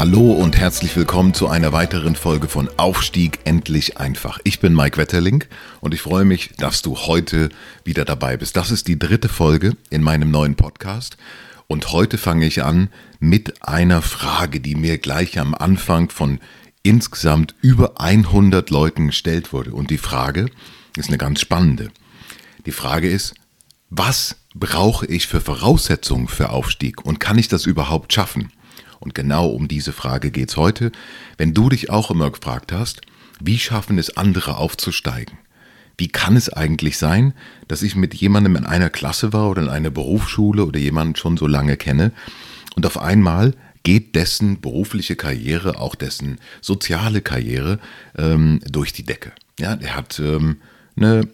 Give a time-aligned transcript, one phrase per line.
[0.00, 4.38] Hallo und herzlich willkommen zu einer weiteren Folge von Aufstieg endlich einfach.
[4.44, 5.44] Ich bin Mike Wetterling
[5.82, 7.50] und ich freue mich, dass du heute
[7.84, 8.56] wieder dabei bist.
[8.56, 11.18] Das ist die dritte Folge in meinem neuen Podcast
[11.66, 16.40] und heute fange ich an mit einer Frage, die mir gleich am Anfang von
[16.82, 19.74] insgesamt über 100 Leuten gestellt wurde.
[19.74, 20.46] Und die Frage
[20.96, 21.90] ist eine ganz spannende.
[22.64, 23.34] Die Frage ist,
[23.90, 28.50] was brauche ich für Voraussetzungen für Aufstieg und kann ich das überhaupt schaffen?
[29.00, 30.92] Und genau um diese Frage geht es heute.
[31.36, 33.00] Wenn du dich auch immer gefragt hast,
[33.40, 35.38] wie schaffen es andere aufzusteigen?
[35.96, 37.34] Wie kann es eigentlich sein,
[37.68, 41.36] dass ich mit jemandem in einer Klasse war oder in einer Berufsschule oder jemanden schon
[41.36, 42.12] so lange kenne
[42.76, 47.78] und auf einmal geht dessen berufliche Karriere, auch dessen soziale Karriere
[48.16, 49.32] ähm, durch die Decke.
[49.58, 50.58] Ja, er hat ähm,
[50.96, 51.28] eine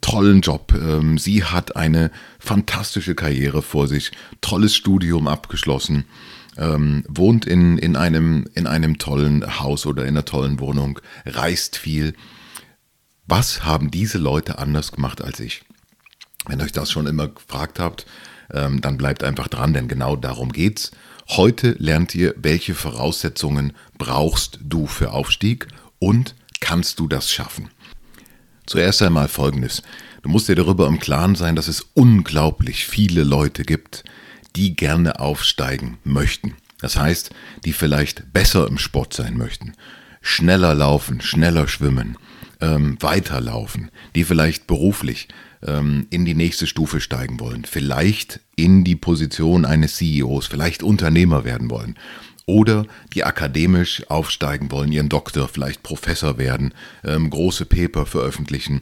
[0.00, 0.72] tollen Job.
[0.74, 6.04] Ähm, sie hat eine fantastische Karriere vor sich, tolles Studium abgeschlossen
[6.58, 11.76] ähm, wohnt in, in, einem, in einem tollen Haus oder in einer tollen Wohnung, reist
[11.76, 12.14] viel.
[13.26, 15.62] Was haben diese Leute anders gemacht als ich?
[16.46, 18.06] Wenn euch das schon immer gefragt habt,
[18.52, 20.90] ähm, dann bleibt einfach dran, denn genau darum geht's.
[21.28, 27.68] Heute lernt ihr, welche Voraussetzungen brauchst du für Aufstieg und kannst du das schaffen.
[28.66, 29.82] Zuerst einmal Folgendes.
[30.22, 34.04] Du musst dir darüber im Klaren sein, dass es unglaublich viele Leute gibt,
[34.56, 36.54] die gerne aufsteigen möchten.
[36.80, 37.30] Das heißt,
[37.64, 39.72] die vielleicht besser im Sport sein möchten,
[40.20, 42.16] schneller laufen, schneller schwimmen,
[42.60, 45.28] ähm, weiterlaufen, die vielleicht beruflich
[45.62, 51.44] ähm, in die nächste Stufe steigen wollen, vielleicht in die Position eines CEOs, vielleicht Unternehmer
[51.44, 51.96] werden wollen
[52.46, 56.72] oder die akademisch aufsteigen wollen, ihren Doktor, vielleicht Professor werden,
[57.04, 58.80] ähm, große Paper veröffentlichen,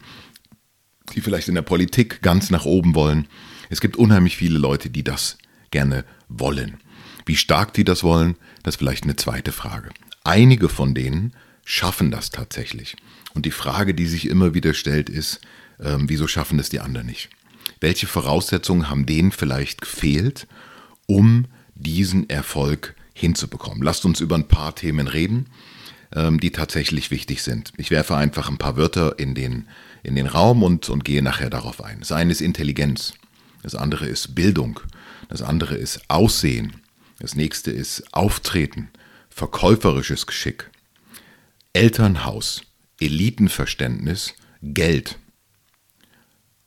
[1.14, 3.26] die vielleicht in der Politik ganz nach oben wollen.
[3.68, 5.38] Es gibt unheimlich viele Leute, die das
[5.70, 6.78] gerne wollen.
[7.24, 9.90] Wie stark die das wollen, das ist vielleicht eine zweite Frage.
[10.24, 11.34] Einige von denen
[11.64, 12.96] schaffen das tatsächlich.
[13.34, 15.40] Und die Frage, die sich immer wieder stellt, ist,
[15.78, 17.28] äh, wieso schaffen das die anderen nicht?
[17.80, 20.46] Welche Voraussetzungen haben denen vielleicht gefehlt,
[21.06, 23.82] um diesen Erfolg hinzubekommen?
[23.82, 25.46] Lasst uns über ein paar Themen reden,
[26.14, 27.72] ähm, die tatsächlich wichtig sind.
[27.76, 29.66] Ich werfe einfach ein paar Wörter in den,
[30.02, 31.98] in den Raum und, und gehe nachher darauf ein.
[32.00, 33.14] Das eine ist Intelligenz,
[33.62, 34.80] das andere ist Bildung,
[35.28, 36.82] das andere ist Aussehen.
[37.18, 38.90] Das nächste ist Auftreten,
[39.30, 40.70] verkäuferisches Geschick,
[41.72, 42.62] Elternhaus,
[43.00, 45.18] Elitenverständnis, Geld,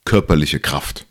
[0.05, 1.05] körperliche Kraft.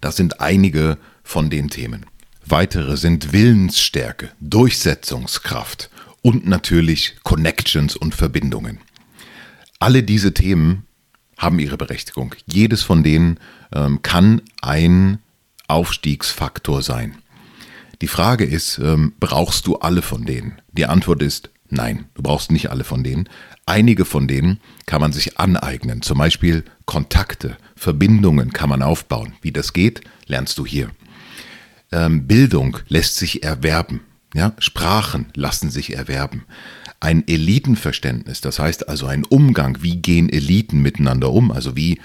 [0.00, 2.06] Das sind einige von den Themen.
[2.44, 8.80] Weitere sind Willensstärke, Durchsetzungskraft und natürlich Connections und Verbindungen.
[9.78, 10.86] Alle diese Themen
[11.36, 12.34] haben ihre Berechtigung.
[12.46, 13.40] Jedes von denen
[13.72, 15.18] ähm, kann ein
[15.68, 17.16] Aufstiegsfaktor sein.
[18.02, 20.60] Die Frage ist, ähm, brauchst du alle von denen?
[20.72, 23.28] Die Antwort ist nein, du brauchst nicht alle von denen.
[23.66, 29.34] Einige von denen kann man sich aneignen, zum Beispiel Kontakte, Verbindungen kann man aufbauen.
[29.40, 30.90] Wie das geht, lernst du hier.
[31.92, 34.00] Ähm, Bildung lässt sich erwerben.
[34.34, 34.52] Ja?
[34.58, 36.44] Sprachen lassen sich erwerben.
[37.00, 42.00] Ein Elitenverständnis, das heißt also ein Umgang, wie gehen Eliten miteinander um, also wie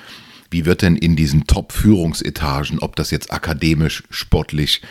[0.51, 4.81] wie wird denn in diesen Top-Führungsetagen, ob das jetzt akademisch, sportlich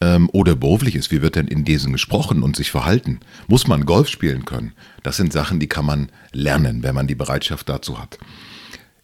[0.00, 3.20] ähm, oder beruflich ist, wie wird denn in diesen gesprochen und sich verhalten?
[3.46, 4.72] Muss man Golf spielen können?
[5.02, 8.18] Das sind Sachen, die kann man lernen, wenn man die Bereitschaft dazu hat.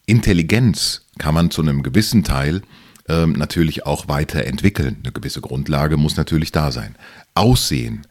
[0.06, 2.62] Intelligenz kann man zu einem gewissen Teil
[3.08, 4.98] ähm, natürlich auch weiterentwickeln.
[5.02, 6.94] Eine gewisse Grundlage muss natürlich da sein.
[7.34, 8.06] Aussehen.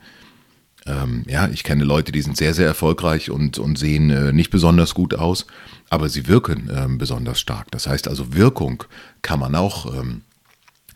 [0.86, 4.52] Ähm, ja, ich kenne Leute, die sind sehr, sehr erfolgreich und, und sehen äh, nicht
[4.52, 5.46] besonders gut aus
[5.90, 7.72] aber sie wirken ähm, besonders stark.
[7.72, 8.84] Das heißt also, Wirkung
[9.22, 10.22] kann man auch ähm,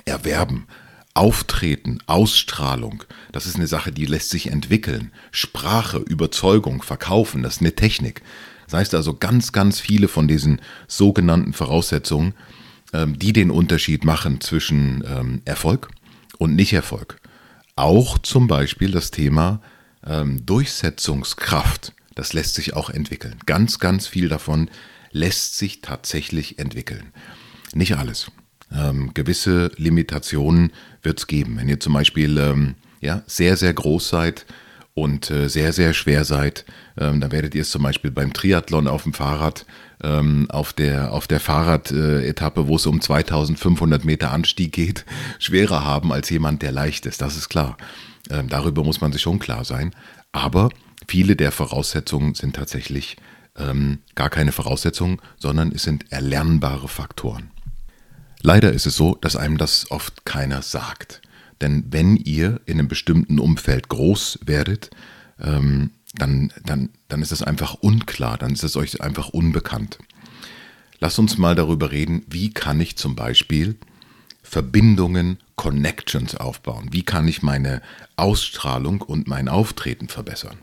[0.05, 0.67] erwerben.
[1.15, 5.11] Auftreten, Ausstrahlung, das ist eine Sache, die lässt sich entwickeln.
[5.31, 8.21] Sprache, Überzeugung, Verkaufen, das ist eine Technik.
[8.65, 12.35] Das heißt also, ganz, ganz viele von diesen sogenannten Voraussetzungen,
[12.93, 15.89] ähm, die den Unterschied machen zwischen ähm, Erfolg
[16.37, 17.19] und Nicht-Erfolg.
[17.75, 19.61] Auch zum Beispiel das Thema
[20.05, 23.35] ähm, Durchsetzungskraft das lässt sich auch entwickeln.
[23.45, 24.69] Ganz, ganz viel davon
[25.11, 27.13] lässt sich tatsächlich entwickeln.
[27.73, 28.29] Nicht alles.
[28.75, 31.55] Ähm, gewisse Limitationen wird es geben.
[31.55, 34.45] Wenn ihr zum Beispiel ähm, ja, sehr, sehr groß seid
[34.93, 36.65] und äh, sehr, sehr schwer seid,
[36.97, 39.65] ähm, dann werdet ihr es zum Beispiel beim Triathlon auf dem Fahrrad,
[40.03, 45.05] ähm, auf der, auf der Fahrradetappe, wo es um 2500 Meter Anstieg geht,
[45.39, 47.21] schwerer haben als jemand, der leicht ist.
[47.21, 47.77] Das ist klar.
[48.29, 49.95] Ähm, darüber muss man sich schon klar sein.
[50.31, 50.69] Aber
[51.07, 53.17] viele der Voraussetzungen sind tatsächlich
[53.57, 57.51] ähm, gar keine Voraussetzungen, sondern es sind erlernbare Faktoren.
[58.41, 61.21] Leider ist es so, dass einem das oft keiner sagt.
[61.61, 64.91] Denn wenn ihr in einem bestimmten Umfeld groß werdet,
[65.41, 69.99] ähm, dann, dann, dann ist es einfach unklar, dann ist es euch einfach unbekannt.
[70.99, 73.77] Lasst uns mal darüber reden, wie kann ich zum Beispiel
[74.49, 76.89] Verbindungen, Connections aufbauen?
[76.91, 77.83] Wie kann ich meine
[78.15, 80.57] Ausstrahlung und mein Auftreten verbessern?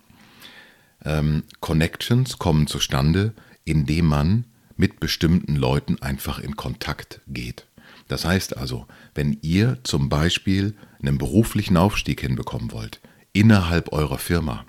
[1.05, 3.33] Ähm, Connections kommen zustande,
[3.65, 4.45] indem man
[4.77, 7.69] mit bestimmten Leuten einfach in Kontakt geht.
[8.09, 13.01] Das heißt also, wenn ihr zum Beispiel einen beruflichen Aufstieg hinbekommen wollt,
[13.33, 14.65] innerhalb eurer Firma,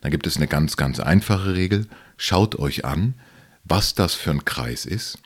[0.00, 1.86] dann gibt es eine ganz, ganz einfache Regel.
[2.16, 3.12] Schaut euch an,
[3.64, 5.18] was das für ein Kreis ist.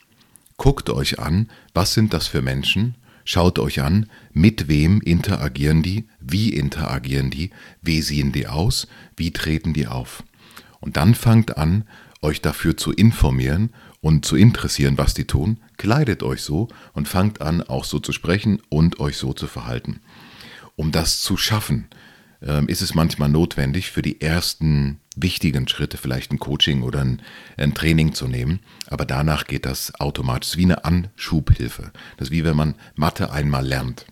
[0.57, 2.95] Guckt euch an, was sind das für Menschen.
[3.25, 9.31] Schaut euch an, mit wem interagieren die, wie interagieren die, wie sehen die aus, wie
[9.31, 10.23] treten die auf.
[10.79, 11.85] Und dann fangt an,
[12.21, 13.71] euch dafür zu informieren
[14.01, 15.59] und zu interessieren, was die tun.
[15.77, 20.01] Kleidet euch so und fangt an, auch so zu sprechen und euch so zu verhalten.
[20.75, 21.87] Um das zu schaffen,
[22.41, 27.21] ähm, ist es manchmal notwendig, für die ersten wichtigen Schritte vielleicht ein Coaching oder ein,
[27.57, 28.59] ein, Training zu nehmen.
[28.87, 31.91] Aber danach geht das automatisch wie eine Anschubhilfe.
[32.17, 34.05] Das ist wie wenn man Mathe einmal lernt.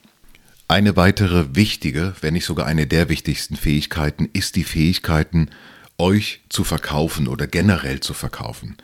[0.68, 5.50] Eine weitere wichtige, wenn nicht sogar eine der wichtigsten Fähigkeiten, ist die Fähigkeiten,
[5.98, 8.77] euch zu verkaufen oder generell zu verkaufen.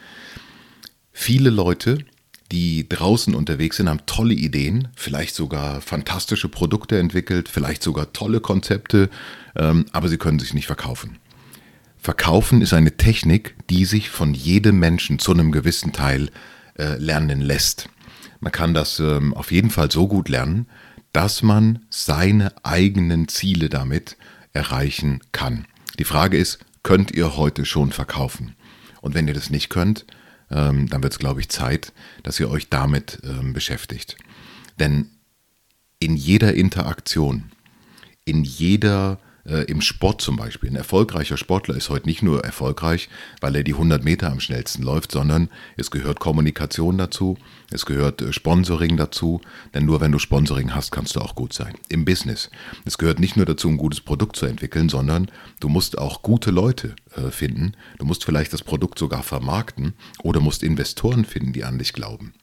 [1.11, 1.99] Viele Leute
[2.51, 8.39] die draußen unterwegs sind, haben tolle Ideen, vielleicht sogar fantastische Produkte entwickelt, vielleicht sogar tolle
[8.39, 9.09] Konzepte,
[9.55, 11.17] ähm, aber sie können sich nicht verkaufen.
[12.07, 16.29] Verkaufen ist eine Technik, die sich von jedem Menschen zu einem gewissen Teil
[16.79, 17.89] äh, lernen lässt.
[18.39, 20.67] Man kann das ähm, auf jeden Fall so gut lernen,
[21.11, 24.15] dass man seine eigenen Ziele damit
[24.53, 25.65] erreichen kann.
[25.99, 28.55] Die Frage ist, könnt ihr heute schon verkaufen?
[29.01, 30.05] Und wenn ihr das nicht könnt,
[30.49, 31.91] ähm, dann wird es, glaube ich, Zeit,
[32.23, 34.15] dass ihr euch damit ähm, beschäftigt.
[34.79, 35.09] Denn
[35.99, 37.51] in jeder Interaktion,
[38.23, 40.69] in jeder äh, im Sport zum Beispiel.
[40.69, 43.09] Ein erfolgreicher Sportler ist heute nicht nur erfolgreich,
[43.41, 47.37] weil er die 100 Meter am schnellsten läuft, sondern es gehört Kommunikation dazu,
[47.71, 49.41] es gehört äh, Sponsoring dazu,
[49.73, 51.75] denn nur wenn du Sponsoring hast, kannst du auch gut sein.
[51.89, 52.49] Im Business.
[52.85, 56.51] Es gehört nicht nur dazu, ein gutes Produkt zu entwickeln, sondern du musst auch gute
[56.51, 57.73] Leute äh, finden.
[57.99, 59.93] Du musst vielleicht das Produkt sogar vermarkten
[60.23, 62.33] oder musst Investoren finden, die an dich glauben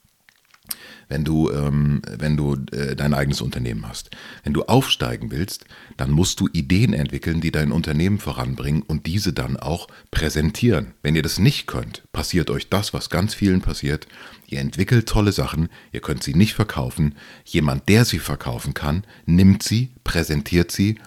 [1.08, 4.10] wenn du, ähm, wenn du äh, dein eigenes Unternehmen hast.
[4.42, 5.66] Wenn du aufsteigen willst,
[5.96, 10.94] dann musst du Ideen entwickeln, die dein Unternehmen voranbringen und diese dann auch präsentieren.
[11.02, 14.06] Wenn ihr das nicht könnt, passiert euch das, was ganz vielen passiert.
[14.46, 17.14] Ihr entwickelt tolle Sachen, ihr könnt sie nicht verkaufen.
[17.44, 20.98] Jemand, der sie verkaufen kann, nimmt sie, präsentiert sie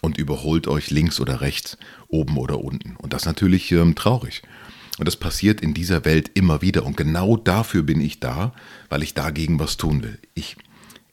[0.00, 1.78] und überholt euch links oder rechts,
[2.08, 2.96] oben oder unten.
[2.96, 4.42] Und das ist natürlich ähm, traurig.
[4.98, 6.84] Und das passiert in dieser Welt immer wieder.
[6.84, 8.52] Und genau dafür bin ich da,
[8.88, 10.18] weil ich dagegen was tun will.
[10.34, 10.56] Ich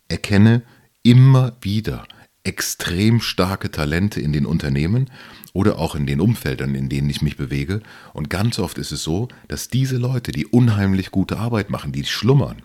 [0.09, 0.63] erkenne
[1.03, 2.05] immer wieder
[2.43, 5.09] extrem starke Talente in den Unternehmen
[5.53, 7.81] oder auch in den Umfeldern, in denen ich mich bewege.
[8.13, 12.05] Und ganz oft ist es so, dass diese Leute, die unheimlich gute Arbeit machen, die
[12.05, 12.61] schlummern,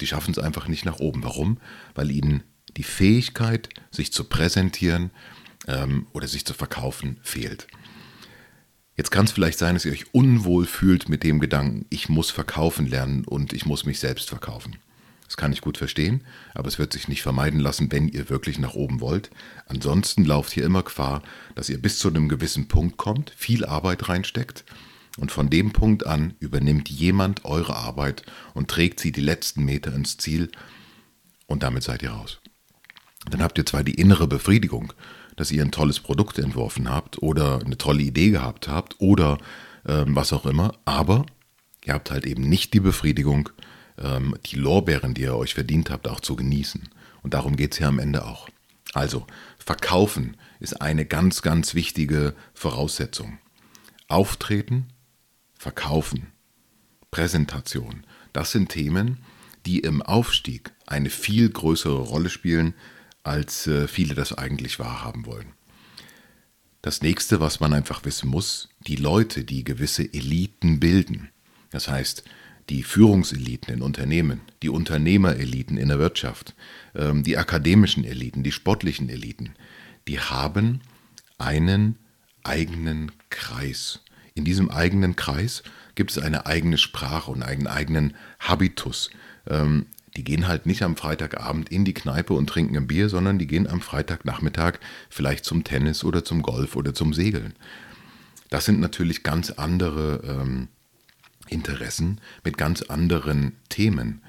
[0.00, 1.22] die schaffen es einfach nicht nach oben.
[1.22, 1.58] Warum?
[1.94, 2.42] Weil ihnen
[2.76, 5.10] die Fähigkeit, sich zu präsentieren
[5.68, 7.66] ähm, oder sich zu verkaufen, fehlt.
[8.96, 12.30] Jetzt kann es vielleicht sein, dass ihr euch unwohl fühlt mit dem Gedanken, ich muss
[12.30, 14.76] verkaufen lernen und ich muss mich selbst verkaufen.
[15.26, 16.22] Das kann ich gut verstehen,
[16.54, 19.30] aber es wird sich nicht vermeiden lassen, wenn ihr wirklich nach oben wollt.
[19.66, 21.22] Ansonsten lauft ihr immer Gefahr,
[21.56, 24.64] dass ihr bis zu einem gewissen Punkt kommt, viel Arbeit reinsteckt
[25.18, 29.92] und von dem Punkt an übernimmt jemand eure Arbeit und trägt sie die letzten Meter
[29.92, 30.52] ins Ziel
[31.46, 32.40] und damit seid ihr raus.
[33.30, 34.92] Dann habt ihr zwar die innere Befriedigung,
[35.36, 39.38] dass ihr ein tolles Produkt entworfen habt oder eine tolle Idee gehabt habt oder
[39.86, 41.26] ähm, was auch immer, aber
[41.84, 43.50] ihr habt halt eben nicht die Befriedigung,
[43.98, 46.88] ähm, die Lorbeeren, die ihr euch verdient habt, auch zu genießen.
[47.22, 48.48] Und darum geht es ja am Ende auch.
[48.92, 49.26] Also,
[49.58, 53.38] verkaufen ist eine ganz, ganz wichtige Voraussetzung.
[54.08, 54.88] Auftreten,
[55.58, 56.28] verkaufen,
[57.10, 59.18] Präsentation, das sind Themen,
[59.66, 62.74] die im Aufstieg eine viel größere Rolle spielen,
[63.24, 65.52] als äh, viele das eigentlich wahrhaben wollen.
[66.82, 71.30] Das nächste, was man einfach wissen muss, die Leute, die gewisse Eliten bilden,
[71.70, 72.24] das heißt
[72.68, 76.54] die Führungseliten in Unternehmen, die Unternehmereliten in der Wirtschaft,
[76.94, 79.54] ähm, die akademischen Eliten, die sportlichen Eliten,
[80.08, 80.80] die haben
[81.38, 81.98] einen
[82.42, 84.00] eigenen Kreis.
[84.34, 85.62] In diesem eigenen Kreis
[85.94, 89.10] gibt es eine eigene Sprache und einen eigenen Habitus.
[90.16, 93.46] Die gehen halt nicht am Freitagabend in die Kneipe und trinken ein Bier, sondern die
[93.46, 94.78] gehen am Freitagnachmittag
[95.10, 97.54] vielleicht zum Tennis oder zum Golf oder zum Segeln.
[98.50, 100.68] Das sind natürlich ganz andere ähm,
[101.48, 104.22] Interessen mit ganz anderen Themen.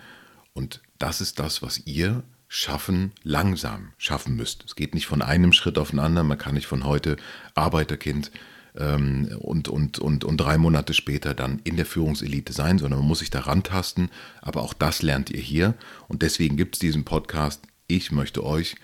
[0.54, 4.64] Und das ist das, was ihr schaffen, langsam schaffen müsst.
[4.66, 6.28] Es geht nicht von einem Schritt auf den anderen.
[6.28, 7.18] Man kann nicht von heute
[7.54, 8.32] Arbeiterkind
[8.78, 13.08] ähm, und, und, und, und drei Monate später dann in der Führungselite sein, sondern man
[13.08, 14.10] muss sich da rantasten.
[14.42, 15.76] Aber auch das lernt ihr hier.
[16.08, 17.62] Und deswegen gibt es diesen Podcast.
[17.88, 18.76] Ich möchte euch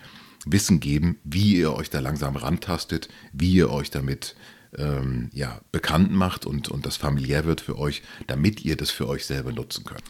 [0.44, 4.34] Wissen geben, wie ihr euch da langsam rantastet, wie ihr euch damit
[4.76, 9.08] ähm, ja, bekannt macht und, und das familiär wird für euch, damit ihr das für
[9.08, 10.02] euch selber nutzen könnt.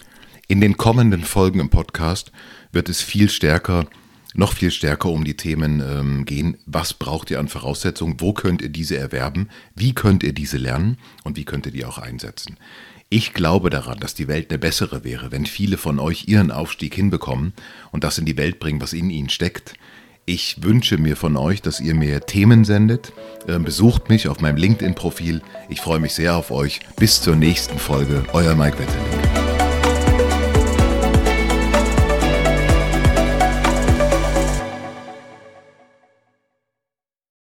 [0.48, 2.32] In den kommenden Folgen im Podcast
[2.72, 3.86] wird es viel stärker,
[4.34, 6.56] noch viel stärker um die Themen ähm, gehen.
[6.66, 8.16] Was braucht ihr an Voraussetzungen?
[8.18, 9.48] Wo könnt ihr diese erwerben?
[9.74, 10.98] Wie könnt ihr diese lernen?
[11.24, 12.56] Und wie könnt ihr die auch einsetzen?
[13.08, 16.94] Ich glaube daran, dass die Welt eine bessere wäre, wenn viele von euch ihren Aufstieg
[16.94, 17.52] hinbekommen
[17.90, 19.74] und das in die Welt bringen, was in ihnen steckt.
[20.24, 23.12] Ich wünsche mir von euch, dass ihr mir Themen sendet.
[23.48, 25.42] Ähm, besucht mich auf meinem LinkedIn-Profil.
[25.68, 26.80] Ich freue mich sehr auf euch.
[26.96, 28.24] Bis zur nächsten Folge.
[28.32, 29.31] Euer Mike Wetterling.